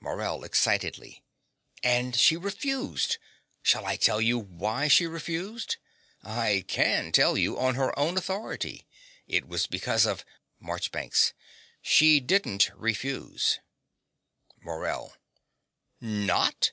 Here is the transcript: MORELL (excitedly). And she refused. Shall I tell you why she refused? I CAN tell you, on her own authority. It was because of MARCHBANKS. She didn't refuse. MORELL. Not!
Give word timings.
MORELL 0.00 0.42
(excitedly). 0.42 1.22
And 1.82 2.16
she 2.18 2.34
refused. 2.34 3.18
Shall 3.62 3.84
I 3.84 3.96
tell 3.96 4.22
you 4.22 4.38
why 4.38 4.88
she 4.88 5.06
refused? 5.06 5.76
I 6.22 6.64
CAN 6.66 7.12
tell 7.12 7.36
you, 7.36 7.58
on 7.58 7.74
her 7.74 7.98
own 7.98 8.16
authority. 8.16 8.86
It 9.28 9.46
was 9.46 9.66
because 9.66 10.06
of 10.06 10.24
MARCHBANKS. 10.60 11.34
She 11.82 12.20
didn't 12.20 12.70
refuse. 12.74 13.60
MORELL. 14.62 15.14
Not! 16.00 16.72